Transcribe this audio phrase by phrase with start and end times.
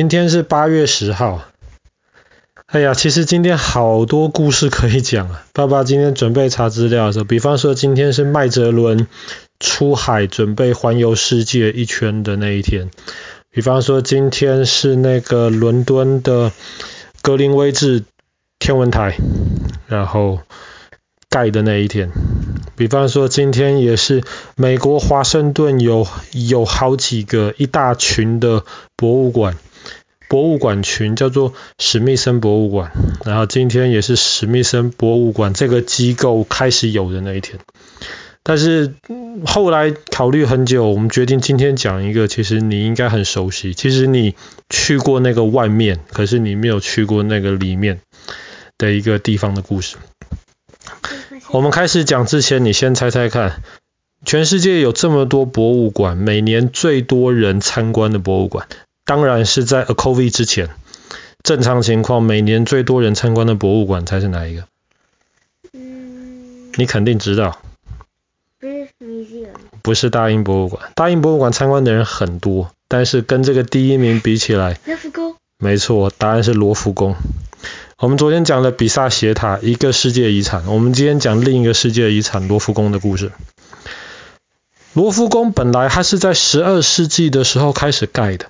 [0.00, 1.42] 今天是八月十号。
[2.64, 5.44] 哎呀，其实今天好多故事可以讲啊。
[5.52, 9.06] 爸爸今天准备查资料的时候，比方说今天是麦哲伦
[9.58, 12.88] 出海准备环游世界一圈的那一天，
[13.50, 16.50] 比方说今天是那个伦敦的
[17.20, 18.04] 格林威治
[18.58, 19.18] 天文台，
[19.86, 20.40] 然后
[21.28, 22.10] 盖的那一天。
[22.74, 24.24] 比方说，今天也是
[24.56, 28.64] 美国华盛顿有有好几个一大群的
[28.96, 29.58] 博物馆，
[30.30, 32.92] 博物馆群叫做史密森博物馆，
[33.24, 37.58] 然后今天也是史密森博物馆这个机构开始有的那一天。
[38.44, 38.94] 但是
[39.44, 44.36] 后来考虑很久，我们决定今天讲一个，其实你应该很熟悉，其实你
[44.68, 48.00] 去过那个外面，可是你没有去过那个里面
[48.78, 49.96] 的一个地方的故事。
[51.50, 53.62] 我们开始讲之前，你先猜猜看，
[54.24, 58.68] 全世界有这么多博物馆，每年最多人参观的博物馆，
[59.10, 60.70] 当然是在 COVID 之前。
[61.42, 64.62] 正常情况，每年最多人参观的博物馆才是哪一个？
[65.72, 67.60] 嗯，你肯定知道。
[68.60, 69.48] 不是 museum。
[69.82, 75.34] 不是大英博物馆，大英博物馆参观的人很多，但是跟这个第一名比起来，罗浮宫。
[75.58, 77.16] 没错，答案是罗浮宫。
[77.98, 80.68] 我们昨天讲了比萨斜塔，一个世界遗产。
[80.68, 83.32] 我们今天讲另一个世界遗产罗浮宫的故事。
[84.92, 88.46] 罗浮宫本来它是在十二世纪的时候开始盖的，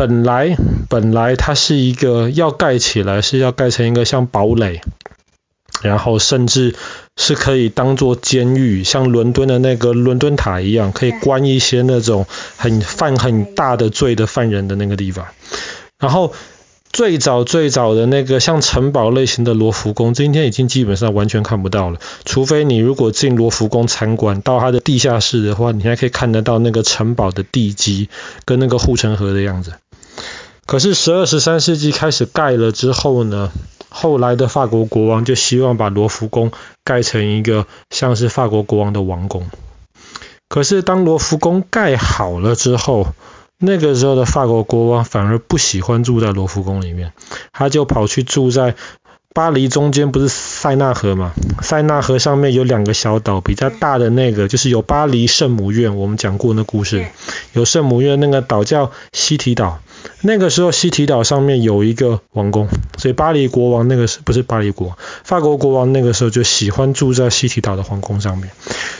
[0.00, 0.56] 本来
[0.88, 4.80] 本来它是一个要盖起来是要盖成一个像堡垒，
[5.82, 6.74] 然后甚至
[7.18, 12.24] 是可以当做监狱，像伦敦的那个伦敦塔一样，可以关一些那种
[12.56, 15.26] 很犯很大的罪的犯人的那个地方，
[15.98, 16.32] 然后。
[16.92, 22.00] 最早最早的那个像城堡类型的罗浮宫，今天已经基本上完全看不到了。
[22.24, 28.08] 除非你如果进罗浮宫参观，到它的地下室的话，你还可以看得到那个城堡的地基
[28.44, 29.74] 跟那个护城河的样子。
[30.70, 33.50] 可是十二、十三世纪开始盖了之后呢，
[33.88, 36.52] 后来的法国国王就希望把罗浮宫
[36.84, 39.50] 盖成一个像是法国国王的王宫。
[40.48, 43.08] 可是当罗浮宫盖好了之后，
[43.58, 47.12] 那个时候的法国国王反而不喜欢住在罗浮宫里面，
[47.52, 48.76] 他就跑去住在
[49.34, 51.32] 巴黎中间，不是塞纳河嘛？
[51.62, 57.08] 塞纳河上面有两个小岛，比较大的那个就是有巴黎圣母院，我们讲过那故事，
[57.54, 59.80] 有圣母院那个岛叫西提岛。
[60.22, 62.68] 那个时候西提岛上面有一个王宫，
[62.98, 64.96] 所以巴黎国王那个是不是巴黎国王？
[65.24, 68.50] 法国国王那个时候就喜欢住在西提岛的皇宫上面，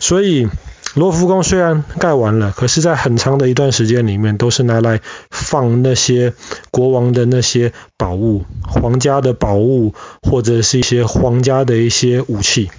[0.00, 0.48] 所以。
[0.94, 6.32] 罗浮宫虽然盖完了，可是，在很长的一段时间里面，都是拿来放那些
[6.70, 9.92] 国王的那些宝物、皇家的宝物，
[10.22, 12.70] 或者是一些皇家的一些武器。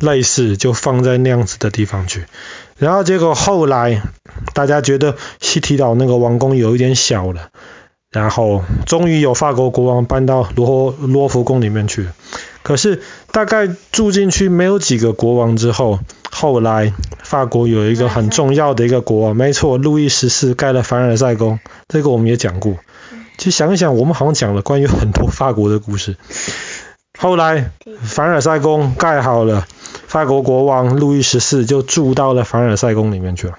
[0.00, 2.24] 类似，就放在那样子的地方去。
[2.76, 4.02] 然后结果后来，
[4.52, 7.48] 大家觉得西提岛那个王宫有一点小了，
[8.10, 12.08] 然后终于有法国国王搬到罗罗浮宫里面去。
[12.62, 16.92] 可是大概住进去没有几个国王之后，后来
[17.22, 22.76] 法国有一个很重要的一个国王，没错，路易十四盖了凡尔赛宫，这个我们也讲过。
[23.36, 26.16] 其实想一想，我们好像讲了关于很多法国的故事。
[27.18, 27.70] 后来
[28.02, 29.66] 凡尔赛宫盖好了，
[30.14, 33.54] 法国国王路易十四就住到了凡尔赛宫里面去了。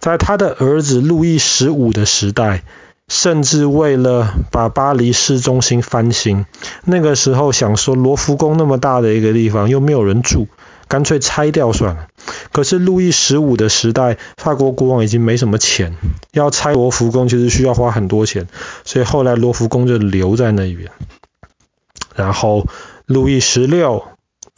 [0.00, 2.64] 在他的儿子路易十五的时代。
[3.10, 6.46] 甚至为了把巴黎市中心翻新，
[6.84, 10.46] 那个时候想说罗浮宫那么大的一个地方又没有人住，
[10.86, 12.06] 干脆拆掉算了。
[12.52, 15.96] 可是路易十五的时代，法国国王已经没什么钱，
[16.30, 18.46] 要拆罗浮宫其实需要花很多钱，
[18.84, 20.88] 所以后来罗浮宫就留在那边。
[22.14, 22.64] 然后
[23.06, 24.04] 路易十六，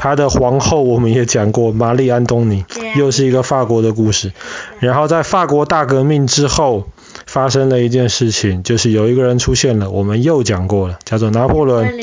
[0.02, 2.64] 他的皇后我们也讲过，玛丽安东尼，
[2.96, 4.32] 又是一个法国的故事。
[4.80, 6.88] 然后在法国大革命之后。
[7.24, 11.94] 发生了一件事情，就是有一个人出现了，我们又讲过了，叫做拿破仑。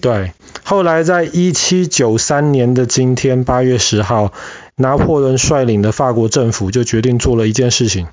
[0.00, 4.32] 对，后来在一七九三年的今天，八月十号，
[4.76, 8.06] 拿破仑率领的法国政府就决定做了一件事情。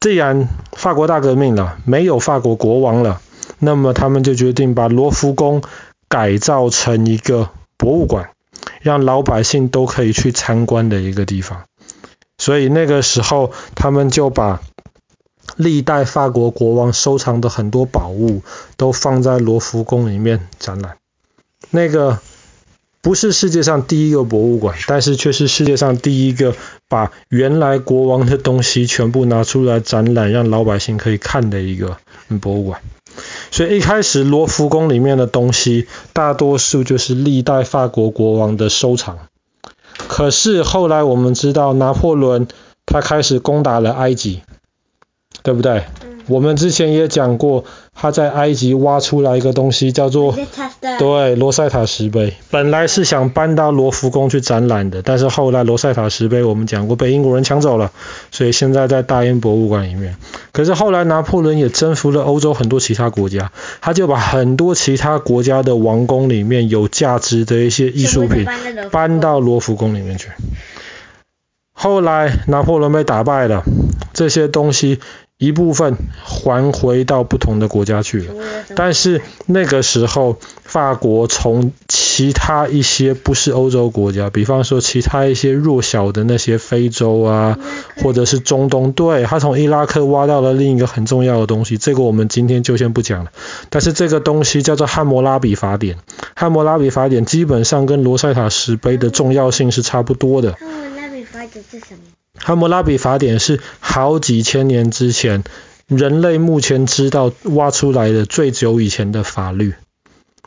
[0.00, 3.20] 既然法国大革命了，没有法国国王了，
[3.58, 5.62] 那么他们就决定把罗浮宫
[6.08, 8.30] 改造成一个博物馆，
[8.84, 11.64] 让老百姓都可以去参观的一个地方。
[12.36, 14.60] 所以那个时候，他们就把
[15.56, 18.42] 历代法国国王收藏的很多宝物
[18.76, 20.98] 都放在罗浮宫里面展览。
[21.70, 22.18] 那个
[23.00, 26.54] 不是世界上第一个博物馆，但是却是世界上第一个
[26.88, 31.96] 把原来国王的东西全部拿出来展览，让老百姓可以看的一个
[32.40, 32.80] 博物馆。
[33.50, 39.18] 所以一开始罗浮宫里面的东西大多数就是历代法国国王的收藏。
[40.08, 42.48] 可是后来我们知道拿破仑
[42.86, 44.42] 他开始攻打了埃及。
[45.42, 45.84] 对不对？
[46.02, 46.20] 嗯。
[46.26, 50.36] 我们之前也讲过，他在埃及挖出来一个东西叫做
[50.98, 57.92] 对罗塞塔石碑，本来是想搬到罗浮宫去展览的，但是后来罗塞塔石碑我们讲过被英国人抢走了，
[58.30, 60.16] 所以现在在大英博物馆里面。
[60.52, 68.44] 可是后来拿破仑也征服了欧洲很多其他国家，他就把很多其他国家的王宫里面有价值的一些艺术品
[68.90, 70.28] 搬到罗浮宫里面去。
[71.72, 73.62] 后来拿破仑被打败了，
[74.12, 75.00] 这些东西。
[75.44, 78.34] 一部分还回到不同的国家去了，
[78.74, 87.58] 但是那个时候，法国从其他一些不是欧洲国家，比方说其他一些弱小的那些非洲啊，
[88.02, 93.30] 或者是中东，对，他从伊拉克挖到了另一个很重要的东西，这个我们今天就先不讲了。
[93.70, 95.98] 但是这个东西叫做汉谟拉比法典，
[96.34, 100.52] 汉谟拉比法典基本上跟罗塞塔石碑的重要性是差不多的。
[100.52, 102.13] 汉谟拉比法典是什么？
[102.36, 105.44] 汉谟拉比法典是好几千年之前，
[105.86, 109.74] 人类目前知道挖出来的最久以前的法律，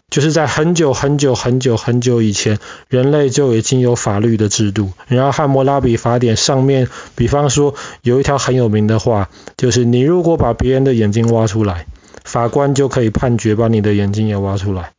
[0.09, 4.91] 就是在很久很久很久很久以前，人类就已经有法律的制度。
[5.07, 11.87] 然后汉谟拉比法典上面，比方说有一条很有名的话，就是你如果把别人的眼睛挖出来，
[12.23, 14.91] 法官就可以判决把你的眼睛也挖出来。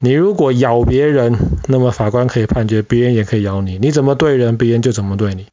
[0.00, 1.38] 你如果咬别人，
[1.68, 3.78] 那么法官可以判决别人也可以咬你。
[3.78, 5.46] 你怎么对人，别人就怎么对你。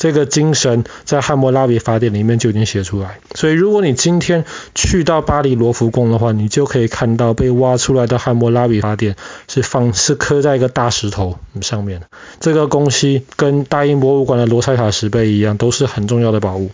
[0.00, 9.14] 这个精神在汉谟拉比法典里面就已经写出来，所以如果你今天去到巴黎罗浮宫的话，你就可以看到被挖出来的汉谟拉比法典
[9.46, 12.00] 是放是刻在一个大石头上面。
[12.40, 16.70] 这个东西跟大英博物馆的罗塞塔石碑一样，都是很重要的宝物。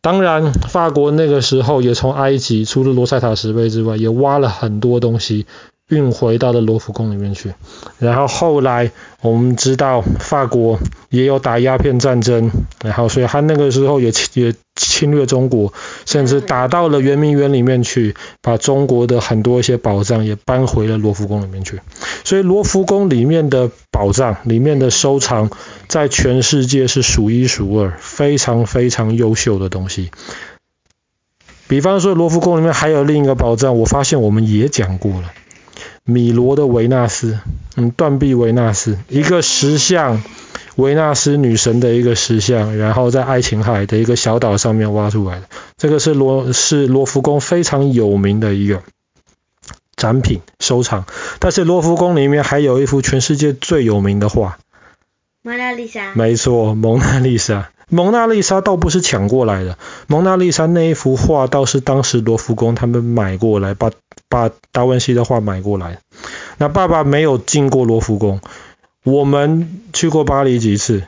[0.00, 5.44] 当然，法国那个时候也从埃及除了罗塞塔石碑之外，也挖了很多东西。
[5.88, 7.54] 运回到了罗浮宫里面去，
[7.98, 8.90] 然后后来
[9.22, 12.50] 我们知道法国也有打鸦片战争，
[12.84, 15.72] 然后所以他那个时候也也侵略中国，
[16.04, 21.80] 甚至打到了圆明园里面去，把中国的很多一些宝藏也搬回了罗浮宫里面去。
[22.22, 25.50] 所以罗浮宫里面的宝藏里面的收藏，
[25.88, 30.10] 在全世界是数一数二，非常非常优秀的东西。
[31.66, 35.32] 比方说罗浮宫里面还有另一个宝藏，我发现我们也讲过了。
[36.10, 37.38] 米罗的维纳斯，
[37.76, 40.22] 嗯，断臂维纳斯，一个石像，
[40.76, 45.42] 维纳斯女神的一个石像，然后在爱琴海的一个小岛上面挖出来的，
[45.76, 48.82] 这个是罗是罗浮宫非常有名的一个
[49.96, 51.04] 展品收藏。
[51.40, 54.58] 但是罗浮宫里面还有一幅全世界最有名的画，
[55.42, 56.14] 蒙娜丽莎。
[56.14, 57.70] 没错，蒙娜丽莎。
[57.90, 63.90] 蒙娜丽莎倒不是抢过来的，蒙娜丽莎那一幅画倒是当时罗浮宫他们买过来，把
[64.28, 66.00] 把达文西的画买过来。
[66.58, 68.40] 那爸爸没有进过罗浮宫，
[69.04, 71.04] 我们去过巴黎几次，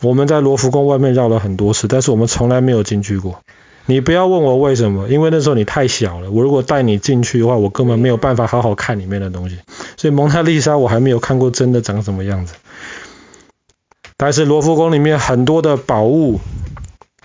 [0.00, 3.40] 我们在罗浮宫外面绕了很多次，但是我们从来没有进去过。
[3.84, 9.58] 你不要问我为什么，因为那时候你太小了，我如果带你进去的话，我根本没有办法好好看里面的东西。
[9.98, 12.54] 所以蒙娜丽莎我还没有看过真的长什么样子。
[14.22, 16.38] 但是罗浮宫里面很多的宝物，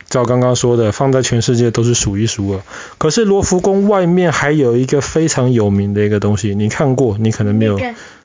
[0.10, 2.62] 照刚刚说的，放在全世界都是数一数二。
[2.98, 7.16] 可是罗浮宫外面还有一个非常有名的一个东西，你看过？
[7.20, 7.80] 你可能没有。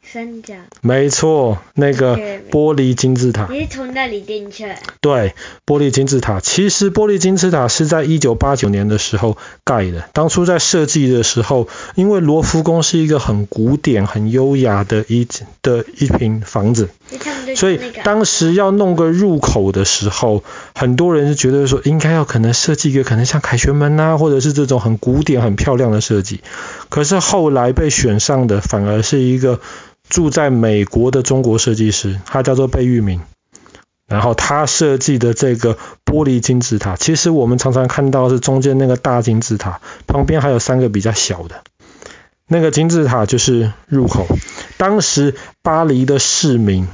[0.05, 0.55] 三角。
[0.81, 2.17] 没错，那个
[2.51, 3.47] 玻璃金字塔。
[3.51, 4.67] 你是从那里进去？
[5.01, 5.35] 对，
[5.65, 6.41] 玻璃金字塔。
[6.41, 10.05] 其实玻璃金字塔是在一九八九年的时候盖的。
[10.13, 15.27] 当初在设计的时候，因为罗浮宫是一个很古典、很优雅的一
[15.63, 16.89] 的一平房子，
[17.57, 20.43] 所以当时要弄个入口的时候，
[20.75, 26.41] 很多人是觉得说应该要可能设计一个可能像凯旋门啊，或者是这种很古典、很漂亮的设计。
[26.89, 29.61] 可是后来被选上的反而是一个。
[30.09, 33.23] 住在美国的中国设计师，他叫做贝聿铭。
[34.07, 41.63] 然后他设计的这个玻璃金字塔，其实我们常常看到是中间那个大金字塔，旁边还有三个比较小的。
[42.47, 44.27] 那个金字塔就是入口。
[44.77, 46.87] 当时巴黎的市民。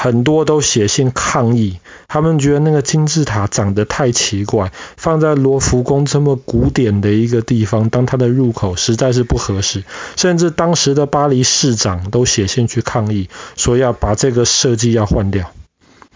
[0.00, 9.82] 很多都写信抗议，他们觉得那个金字塔长得太奇怪，放在罗浮宫这么古典的一个地方当它的入口实在是不合适。
[10.14, 15.50] 甚至当时的巴黎市长都写信去抗议，说要把这个设计要换掉。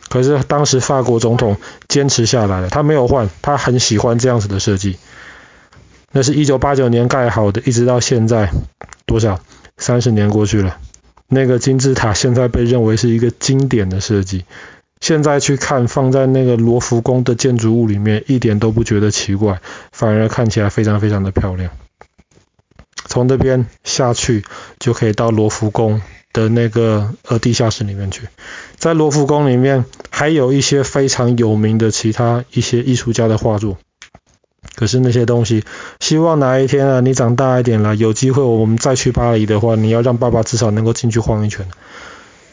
[0.08, 1.56] 可是当时法国总统
[1.88, 4.96] 坚持下来了，他没有换，他很喜欢这样子的设计。
[6.12, 8.52] 那是一九八九年盖好的，一直到现在
[9.06, 9.40] 多少？
[9.76, 10.76] 三十年过去了。
[11.34, 14.44] 那个金字塔现在被认为是一个经典的设计，
[15.00, 19.62] 现在去看放在那个罗浮宫的建筑物里面，一点都不觉得奇怪，
[19.92, 21.70] 反而看起来非常非常的漂亮。
[23.06, 24.44] 从这边下去
[24.78, 26.02] 就可以到罗浮宫
[26.34, 28.28] 的那个呃地下室里面去，
[28.76, 33.78] 在罗浮宫里面还有一些非常有名的其他一些艺术家的画作，
[34.74, 35.64] 可是那些东西，
[36.00, 41.68] 希望哪一天啊，你长大一点了，有机会我们再去巴黎的话，你要让爸爸至少能够进去晃一圈，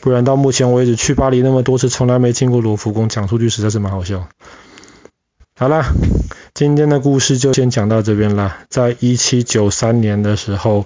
[0.01, 4.27] 不然到目前为止去巴黎那么多次，从来没进过罗浮宫，讲出去实在是蛮好笑。
[5.57, 5.85] 好啦，
[6.53, 8.59] 今天的故事就先讲到这边啦。
[8.69, 10.85] 在一七九三年的时候，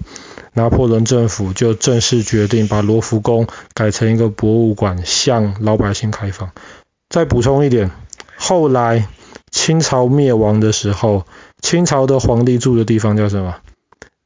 [0.52, 6.50] 拿破仑政府就正式决定把罗浮宫改成一个博物馆，向老百姓开放。
[7.08, 7.90] 再补充一点，
[8.36, 9.08] 后来。
[9.64, 11.24] 清朝灭亡的时候，
[11.62, 13.56] 清朝的皇帝住的地方叫什么？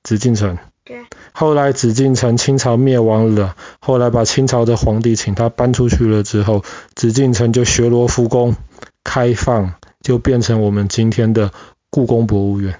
[0.03, 0.59] 紫禁城。
[0.85, 0.97] 对。
[1.31, 6.65] 后来紫禁城清朝灭亡了，后来把清朝的皇帝请他搬出去了之后，
[6.97, 8.57] 紫禁城就学罗浮宫
[9.05, 11.53] 开放，就变成我们今天的
[11.89, 12.77] 故宫博物院。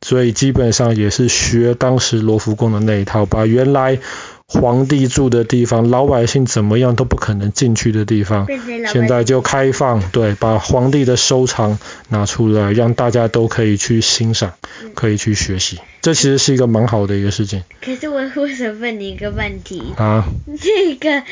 [0.00, 3.98] 所以基本上也是学当时罗浮宫的那一套，把原来。
[4.52, 8.46] 皇帝住的地方，老百姓怎么样都不可能进去的地方，
[8.92, 11.78] 现在就开放，对，把皇帝的收藏
[12.08, 14.52] 拿出来，让大家都可以去欣赏，
[14.94, 17.64] 可以去学习，这其实是一个蛮好的一个事情。
[17.80, 20.24] 可是我我想问你一个问题啊，
[20.60, 21.22] 这个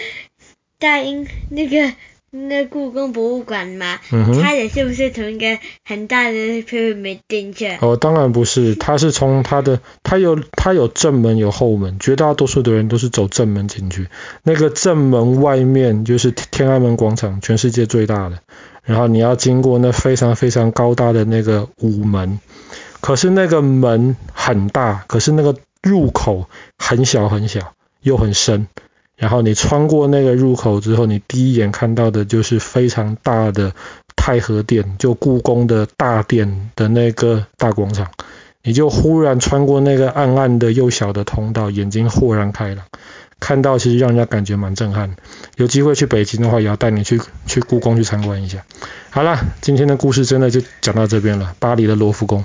[0.78, 1.92] 大英那个。
[2.32, 7.76] 那故宫博物馆嘛，嗯，它也是不是从一个很大的 pyramid 进去？
[7.80, 14.06] 哦，当然不是，它是从它的，它有它有正门有后门，绝大多数的人都是走正门进去。
[14.44, 18.38] 那个正门外面就是天安门广场，全世界最大的。
[18.84, 22.38] 然后你要经过那非常非常高大的那个午门，
[23.00, 28.68] 可是那个门很大，可是那个入口很小很小，又很深。
[29.20, 33.74] 然后你穿过那个入口之后，你第一眼看到的就是非常大的
[34.16, 38.10] 太和殿，就故宫的大殿的那个大广场。
[38.62, 42.86] 你就忽然穿过那个暗暗的又小的通道，眼睛豁然开朗，
[43.38, 45.14] 看到其实让人家感觉蛮震撼。
[45.56, 48.64] 有机会去北京的话，也要带你去去故宫去参观一下。
[49.10, 52.42] 好了，今天的故事真的就讲到这边了，巴黎的罗浮宫。